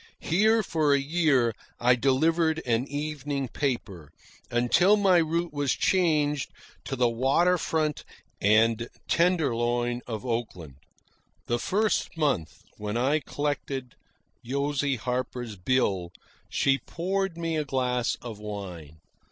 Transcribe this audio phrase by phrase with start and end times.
[0.23, 4.09] Here for a year I delivered an evening paper,
[4.49, 6.49] until my route was changed
[6.85, 8.03] to the water front
[8.41, 10.77] and tenderloin of Oakland.
[11.45, 13.93] The first month, when I collected
[14.43, 16.09] Josie Harper's bill,
[16.49, 18.97] she poured me a glass of wine.